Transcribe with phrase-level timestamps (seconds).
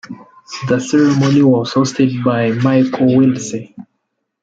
[0.67, 3.75] The ceremony was hosted by Michael Willesee.